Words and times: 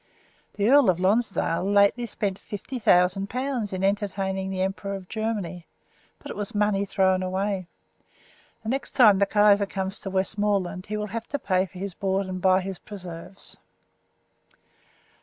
The 0.55 0.67
Earl 0.67 0.89
of 0.89 0.99
Lonsdale 0.99 1.63
lately 1.63 2.07
spent 2.07 2.39
fifty 2.39 2.79
thousand 2.79 3.29
pounds 3.29 3.71
in 3.71 3.83
entertaining 3.83 4.49
the 4.49 4.63
Emperor 4.63 4.95
of 4.95 5.07
Germany, 5.07 5.67
but 6.17 6.31
it 6.31 6.35
was 6.35 6.55
money 6.55 6.85
thrown 6.85 7.21
away. 7.21 7.67
The 8.63 8.69
next 8.69 8.93
time 8.93 9.19
the 9.19 9.27
Kaiser 9.27 9.67
comes 9.67 9.99
to 9.99 10.09
Westmoreland 10.09 10.87
he 10.87 10.97
will 10.97 11.05
have 11.05 11.27
to 11.27 11.37
pay 11.37 11.67
for 11.67 11.77
his 11.77 11.93
board 11.93 12.25
and 12.25 12.41
buy 12.41 12.61
his 12.61 12.79
preserves. 12.79 13.57